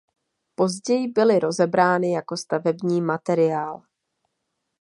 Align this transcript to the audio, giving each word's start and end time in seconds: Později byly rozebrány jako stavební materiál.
Později 0.55 1.07
byly 1.07 1.39
rozebrány 1.39 2.11
jako 2.11 2.37
stavební 2.37 3.01
materiál. 3.01 3.81